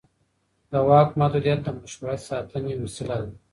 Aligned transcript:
د 0.71 0.73
واک 0.87 1.09
محدودیت 1.19 1.59
د 1.63 1.67
مشروعیت 1.79 2.21
ساتنې 2.29 2.73
وسیله 2.83 3.17
ده 3.23 3.31